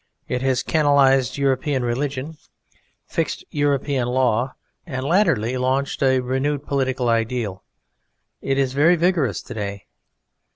[0.27, 2.35] It has canalized European religion,
[3.05, 7.63] fixed European law, and latterly launched a renewed political ideal.
[8.41, 9.85] It is very vigorous to day.